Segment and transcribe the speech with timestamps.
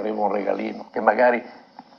[0.00, 1.42] arriva un regalino, che magari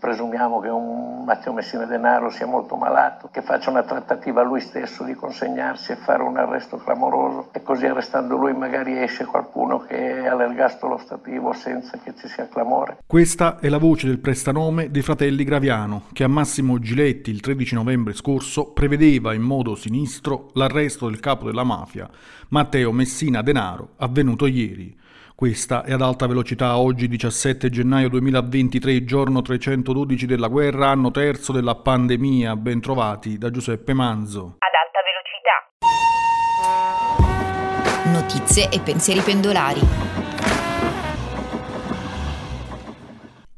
[0.02, 5.04] presumiamo che un Matteo Messina Denaro sia molto malato, che faccia una trattativa lui stesso
[5.04, 10.24] di consegnarsi e fare un arresto clamoroso e così arrestando lui magari esce qualcuno che
[10.24, 12.98] è all'ergastolo stativo senza che ci sia clamore.
[13.06, 17.76] Questa è la voce del prestanome dei fratelli Graviano, che a Massimo Giletti il 13
[17.76, 22.10] novembre scorso prevedeva in modo sinistro l'arresto del capo della mafia,
[22.50, 24.98] Matteo Messina Denaro, avvenuto ieri.
[25.42, 31.52] Questa è ad alta velocità oggi 17 gennaio 2023, giorno 312 della guerra, anno terzo
[31.52, 32.56] della pandemia.
[32.56, 34.58] Bentrovati da Giuseppe Manzo.
[34.60, 35.00] Ad alta
[38.04, 38.30] velocità.
[38.38, 40.21] Notizie e pensieri pendolari.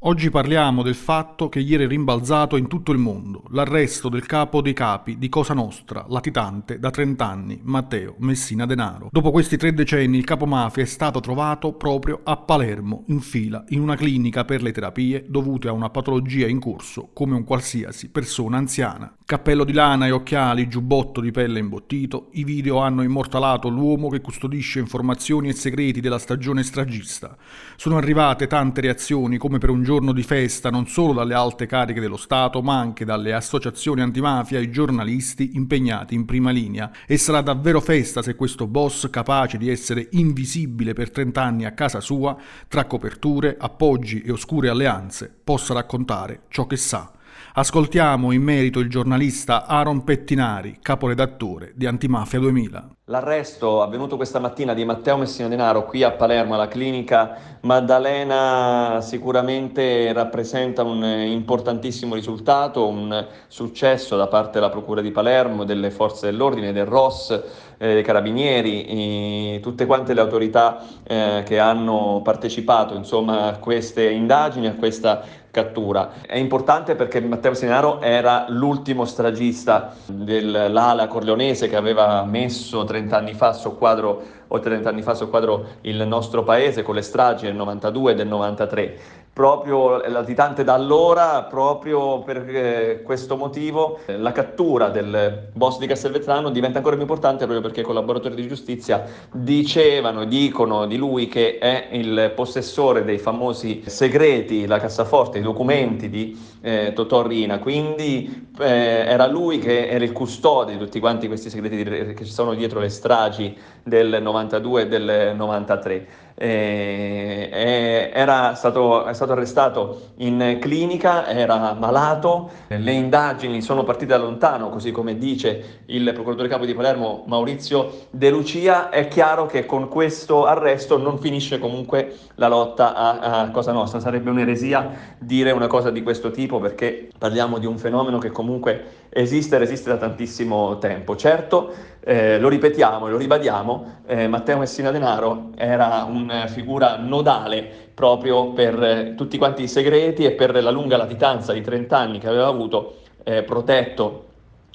[0.06, 4.60] Oggi parliamo del fatto che ieri è rimbalzato in tutto il mondo l'arresto del capo
[4.60, 9.08] dei capi di Cosa Nostra, latitante da 30 anni, Matteo Messina Denaro.
[9.10, 13.64] Dopo questi tre decenni il capo mafia è stato trovato proprio a Palermo, in fila,
[13.68, 18.10] in una clinica per le terapie dovute a una patologia in corso, come un qualsiasi
[18.10, 19.14] persona anziana.
[19.24, 24.20] Cappello di lana e occhiali, giubbotto di pelle imbottito, i video hanno immortalato l'uomo che
[24.20, 27.34] custodisce informazioni e segreti della stagione stragista.
[27.76, 31.66] Sono arrivate tante reazioni come per un giorno giorno di festa non solo dalle alte
[31.66, 36.90] cariche dello Stato, ma anche dalle associazioni antimafia e giornalisti impegnati in prima linea.
[37.06, 41.74] E sarà davvero festa se questo boss, capace di essere invisibile per 30 anni a
[41.74, 47.12] casa sua, tra coperture, appoggi e oscure alleanze, possa raccontare ciò che sa.
[47.52, 52.96] Ascoltiamo in merito il giornalista Aaron Pettinari, caporedattore di Antimafia 2000.
[53.08, 60.10] L'arresto avvenuto questa mattina di Matteo Messina Denaro qui a Palermo alla clinica Maddalena sicuramente
[60.14, 66.72] rappresenta un importantissimo risultato, un successo da parte della Procura di Palermo, delle forze dell'ordine,
[66.72, 67.42] del ROS,
[67.76, 74.66] eh, dei carabinieri, tutte quante le autorità eh, che hanno partecipato insomma, a queste indagini,
[74.66, 76.14] a questa cattura.
[76.26, 83.34] È importante perché Matteo Senaro era l'ultimo stragista dell'ala corleonese che aveva messo 30 anni
[83.34, 87.46] fa a soqquadro, oltre 30 anni fa a soqquadro il nostro paese con le stragi
[87.46, 94.16] del 92 e del 93 proprio latitante da allora, proprio per eh, questo motivo, eh,
[94.16, 98.46] la cattura del boss di Castelvetrano diventa ancora più importante proprio perché i collaboratori di
[98.46, 105.42] giustizia dicevano dicono di lui che è il possessore dei famosi segreti, la cassaforte, i
[105.42, 111.00] documenti di eh, Totò Rina, quindi eh, era lui che era il custode di tutti
[111.00, 114.33] quanti questi segreti che ci sono dietro le stragi del 92
[114.78, 116.06] e del 93 eh,
[116.36, 124.68] era stato, è stato arrestato in clinica, era malato, le indagini sono partite da lontano,
[124.68, 129.88] così come dice il procuratore capo di Palermo Maurizio De Lucia, è chiaro che con
[129.88, 135.68] questo arresto non finisce comunque la lotta a, a Cosa Nostra, sarebbe un'eresia dire una
[135.68, 139.96] cosa di questo tipo perché parliamo di un fenomeno che comunque esiste e resiste da
[139.96, 141.14] tantissimo tempo.
[141.14, 147.90] Certo, eh, lo ripetiamo e lo ribadiamo, eh, Matteo Messina Denaro era una figura nodale
[147.94, 152.18] proprio per eh, tutti quanti i segreti e per la lunga latitanza di 30 anni
[152.18, 154.24] che aveva avuto, eh, protetto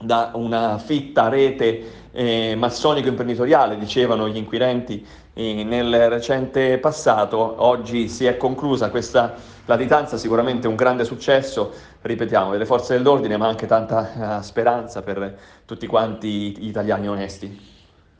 [0.01, 7.55] da una fitta rete eh, massonico-imprenditoriale, dicevano gli inquirenti eh, nel recente passato.
[7.57, 11.71] Oggi si è conclusa questa latitanza, sicuramente un grande successo,
[12.01, 17.78] ripetiamo, delle forze dell'ordine, ma anche tanta uh, speranza per tutti quanti gli italiani onesti.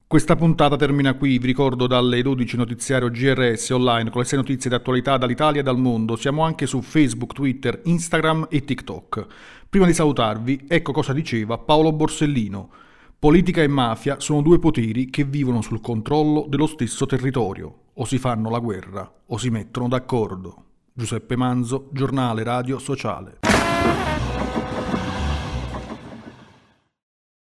[0.10, 4.68] Questa puntata termina qui, vi ricordo dalle 12 notiziario GRS online con le 6 notizie
[4.68, 6.16] di attualità dall'Italia e dal mondo.
[6.16, 9.28] Siamo anche su Facebook, Twitter, Instagram e TikTok.
[9.70, 12.72] Prima di salutarvi, ecco cosa diceva Paolo Borsellino.
[13.20, 17.82] Politica e mafia sono due poteri che vivono sul controllo dello stesso territorio.
[17.94, 20.64] O si fanno la guerra o si mettono d'accordo.
[20.92, 23.38] Giuseppe Manzo, giornale radio sociale.